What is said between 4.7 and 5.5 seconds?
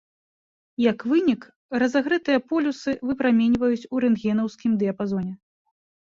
дыяпазоне.